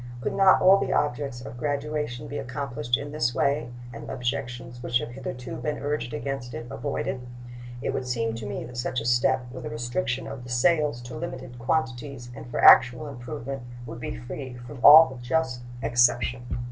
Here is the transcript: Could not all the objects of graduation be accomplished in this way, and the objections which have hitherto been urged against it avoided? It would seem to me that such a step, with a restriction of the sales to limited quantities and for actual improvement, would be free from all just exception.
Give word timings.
Could 0.19 0.33
not 0.33 0.63
all 0.63 0.79
the 0.79 0.91
objects 0.91 1.41
of 1.41 1.59
graduation 1.59 2.27
be 2.27 2.39
accomplished 2.39 2.97
in 2.97 3.11
this 3.11 3.35
way, 3.35 3.69
and 3.93 4.07
the 4.09 4.13
objections 4.15 4.81
which 4.81 4.97
have 4.97 5.11
hitherto 5.11 5.57
been 5.57 5.77
urged 5.77 6.11
against 6.11 6.55
it 6.55 6.65
avoided? 6.71 7.21
It 7.83 7.91
would 7.93 8.07
seem 8.07 8.33
to 8.33 8.47
me 8.47 8.63
that 8.63 8.77
such 8.77 8.99
a 8.99 9.05
step, 9.05 9.45
with 9.51 9.63
a 9.63 9.69
restriction 9.69 10.25
of 10.25 10.43
the 10.43 10.49
sales 10.49 11.03
to 11.03 11.15
limited 11.15 11.59
quantities 11.59 12.31
and 12.35 12.49
for 12.49 12.59
actual 12.59 13.05
improvement, 13.07 13.61
would 13.85 13.99
be 13.99 14.17
free 14.17 14.55
from 14.65 14.79
all 14.83 15.19
just 15.21 15.61
exception. 15.83 16.45